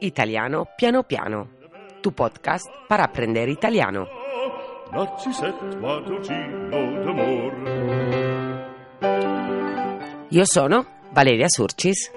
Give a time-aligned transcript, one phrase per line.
[0.00, 1.48] Italiano Piano Piano,
[2.00, 4.08] tu podcast para aprender italiano.
[10.28, 12.10] Io sono Valeria Surcis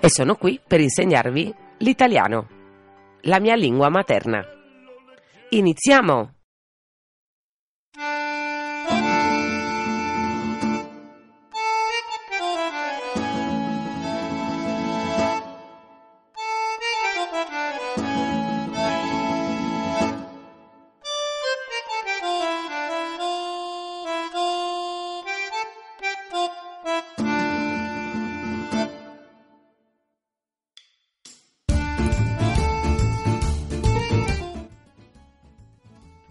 [0.00, 2.48] e sono qui per insegnarvi l'italiano,
[3.22, 4.44] la mia lingua materna.
[5.50, 6.41] Iniziamo!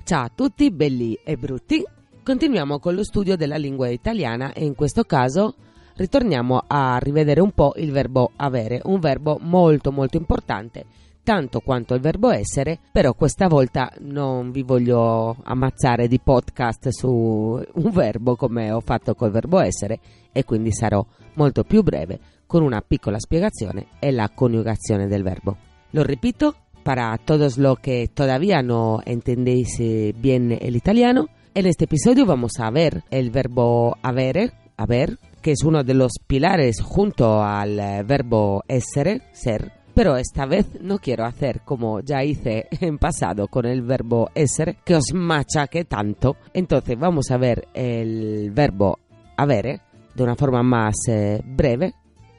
[0.03, 1.81] Ciao a tutti, belli e brutti.
[2.22, 5.55] Continuiamo con lo studio della lingua italiana e in questo caso
[5.95, 10.85] ritorniamo a rivedere un po' il verbo avere, un verbo molto molto importante,
[11.23, 17.09] tanto quanto il verbo essere, però questa volta non vi voglio ammazzare di podcast su
[17.09, 20.00] un verbo come ho fatto col verbo essere
[20.31, 21.05] e quindi sarò
[21.36, 25.58] molto più breve con una piccola spiegazione e la coniugazione del verbo.
[25.91, 31.30] Lo repito para todos los que todavía no entendéis eh, bien el italiano.
[31.53, 36.13] En este episodio vamos a ver el verbo avere, haber, que es uno de los
[36.25, 39.81] pilares junto al eh, verbo essere, ser.
[39.94, 44.78] Pero esta vez no quiero hacer como ya hice en pasado con el verbo essere,
[44.86, 46.38] que os machaque tanto.
[46.53, 49.00] Entonces vamos a ver el verbo
[49.38, 49.81] avere
[50.16, 51.94] de una forma más eh, breve,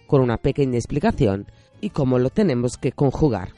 [0.07, 1.47] con una pequeña explicación
[1.81, 3.51] y cómo lo tenemos que conjugar.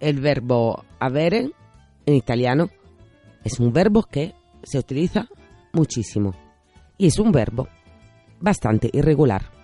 [0.00, 1.50] El verbo avere
[2.06, 2.70] en italiano
[3.44, 5.28] es un verbo que se utiliza
[5.72, 6.34] muchísimo
[6.96, 7.68] y es un verbo
[8.40, 9.57] bastante irregular.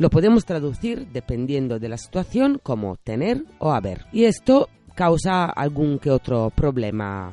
[0.00, 4.06] Lo podemos traducir dependiendo de la situación como tener o haber.
[4.12, 7.30] Y esto causa algún que otro problema,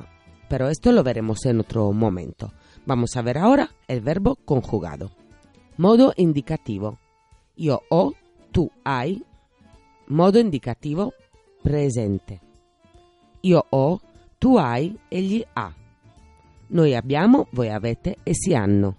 [0.50, 2.52] pero esto lo veremos en otro momento.
[2.86, 5.12] Vamos a ver ahora el verbo conjugado.
[5.78, 7.00] Modo indicativo.
[7.56, 8.16] Io ho,
[8.52, 9.24] tu hai.
[10.08, 11.14] Modo indicativo
[11.64, 12.42] presente.
[13.44, 14.02] Io ho,
[14.40, 15.74] tu hai, egli ha.
[16.68, 18.98] Noi abbiamo, voi avete, essi hanno.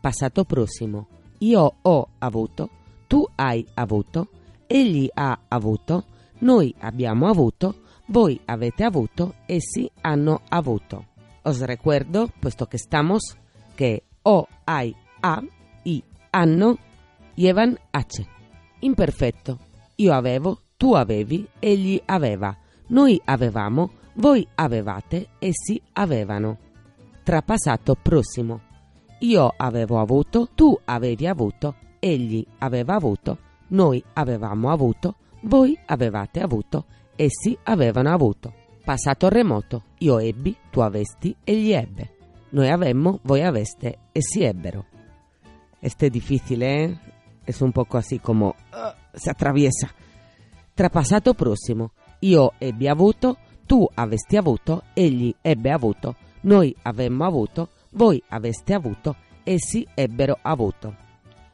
[0.00, 1.08] Passato prossimo.
[1.44, 2.70] Io ho avuto,
[3.06, 4.28] tu hai avuto,
[4.66, 6.04] egli ha avuto,
[6.38, 11.04] noi abbiamo avuto, voi avete avuto, essi hanno avuto.
[11.42, 13.36] Os recuerdo, puesto que estamos,
[13.76, 15.42] que o, hay, ha
[15.84, 16.02] y
[16.32, 16.78] hanno
[17.36, 18.26] llevan H.
[18.80, 19.58] Imperfetto.
[19.96, 22.56] Io avevo, tu avevi, egli aveva.
[22.88, 26.56] Noi avevamo, voi avevate, essi avevano.
[27.22, 28.72] Trapassato prossimo.
[29.24, 35.14] Io avevo avuto, tu avevi avuto, egli aveva avuto, noi avevamo avuto,
[35.44, 36.84] voi avevate avuto,
[37.16, 38.52] essi avevano avuto.
[38.84, 39.84] Passato remoto.
[40.00, 42.10] Io ebbi, tu avesti, egli ebbe.
[42.50, 44.84] Noi avemmo, voi aveste, essi ebbero.
[45.80, 46.94] Este es difícil, ¿eh?
[47.46, 48.54] Es un poco así como...
[48.72, 49.88] ah, se atraviesa.
[50.74, 51.92] Trapassato prossimo.
[52.20, 59.16] Io ebbi avuto, tu avesti avuto, egli ebbe avuto, noi avemmo avuto, voi aveste avuto,
[59.44, 60.94] essi ebbero avuto.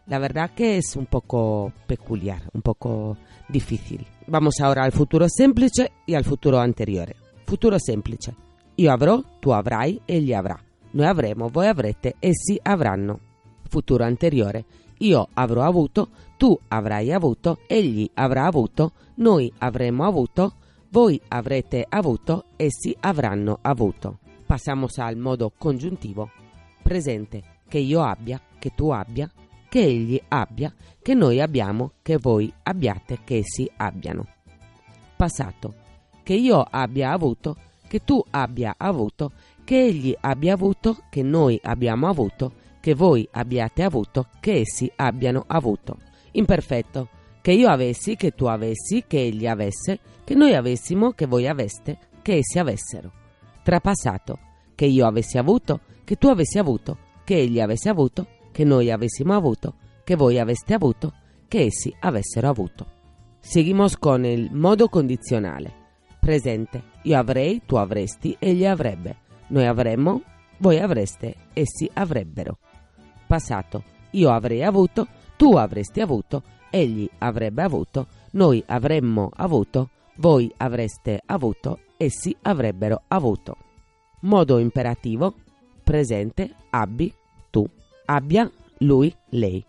[0.06, 3.17] La verdad que es un poco peculiar, un poco
[3.49, 4.05] difícil.
[4.27, 7.15] Vamos ahora al futuro semplice y al futuro anteriore.
[7.45, 8.34] Futuro semplice.
[8.77, 10.59] Io avrò, tu avrai, egli avrà.
[10.93, 13.21] Noi avremo, voi avrete, essi avranno.
[13.69, 14.65] Futuro anteriore.
[14.99, 20.55] Io avrò avuto, tu avrai avuto, egli avrà avuto, noi avremo avuto,
[20.91, 24.19] voi avrete avuto, essi avranno avuto.
[24.47, 26.31] Passamos al modo congiuntivo.
[26.90, 27.40] Presente.
[27.69, 29.31] Che io abbia, che tu abbia,
[29.69, 34.26] che egli abbia, che noi abbiamo, che voi abbiate, che essi abbiano.
[35.14, 35.72] Passato.
[36.25, 37.56] Che io abbia avuto,
[37.87, 39.31] che tu abbia avuto,
[39.62, 45.44] che egli abbia avuto, che noi abbiamo avuto, che voi abbiate avuto, che essi abbiano
[45.46, 45.96] avuto.
[46.32, 47.08] Imperfetto.
[47.40, 51.98] Che io avessi, che tu avessi, che egli avesse, che noi avessimo, che voi aveste,
[52.20, 53.12] che essi avessero.
[53.62, 54.38] Trapassato.
[54.75, 59.35] Che io avessi avuto, che tu avessi avuto, che egli avesse avuto, che noi avessimo
[59.35, 59.75] avuto,
[60.05, 61.12] che voi aveste avuto,
[61.49, 62.87] che essi avessero avuto.
[63.41, 65.73] Seguimos con il modo condizionale.
[66.20, 66.82] Presente.
[67.05, 69.17] Io avrei, tu avresti, egli avrebbe.
[69.49, 70.23] Noi avremmo,
[70.58, 72.58] voi avreste, essi avrebbero.
[73.26, 73.82] Passato.
[74.12, 75.06] Io avrei avuto,
[75.37, 83.56] tu avresti avuto, egli avrebbe avuto, noi avremmo avuto, voi avreste avuto, essi avrebbero avuto.
[84.20, 85.35] Modo imperativo.
[85.90, 86.54] Presente.
[86.70, 87.12] Abbi,
[87.50, 87.69] tu.
[88.06, 88.48] Abbia,
[88.78, 89.64] lui, lei.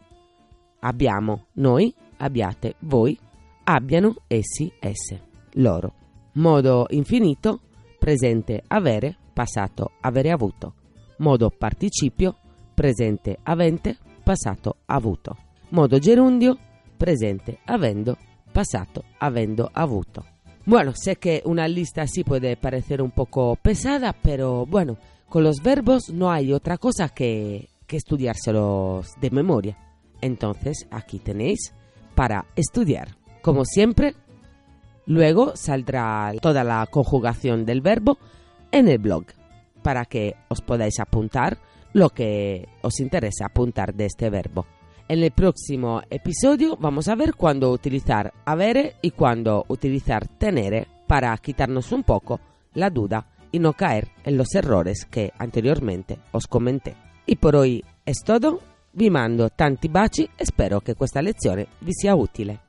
[0.81, 3.17] Abbiamo, noi, abbiate, voi,
[3.63, 5.19] abbiano, essi, esse,
[5.53, 5.93] loro.
[6.33, 7.61] Modo infinito,
[7.97, 10.75] presente avere, passato avere avuto.
[11.17, 12.37] Modo participio,
[12.75, 15.35] presente avente, passato avuto.
[15.69, 16.55] Modo gerundio,
[16.97, 18.15] presente avendo,
[18.51, 20.23] passato avendo avuto.
[20.65, 24.99] Bueno, sé que una lista así puede parecer un poco pesada, pero bueno,
[25.31, 29.77] con los verbos no hay otra cosa que, que estudiárselos de memoria.
[30.19, 31.73] Entonces, aquí tenéis
[32.15, 33.15] para estudiar.
[33.41, 34.13] Como siempre,
[35.05, 38.17] luego saldrá toda la conjugación del verbo
[38.73, 39.23] en el blog
[39.81, 41.57] para que os podáis apuntar
[41.93, 44.65] lo que os interesa apuntar de este verbo.
[45.07, 51.37] En el próximo episodio vamos a ver cuándo utilizar avere y cuándo utilizar tenere para
[51.37, 52.41] quitarnos un poco
[52.73, 56.95] la duda y no caer en los errores que anteriormente os comenté.
[57.25, 58.59] Y por hoy es todo,
[58.93, 62.59] vi mando tanti baci e spero che questa lezione vi sia utile.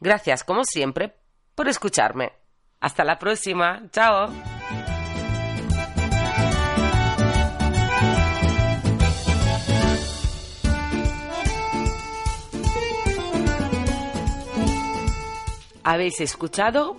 [0.00, 1.14] Gracias como siempre
[1.54, 2.32] por escucharme.
[2.80, 4.28] Hasta la próxima, chao.
[15.84, 16.96] Habéis escuchado